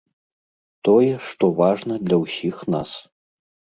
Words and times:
Тое, 0.87 1.11
што 1.31 1.45
важна 1.61 1.93
для 2.07 2.17
ўсіх 2.23 2.55
нас. 2.77 2.89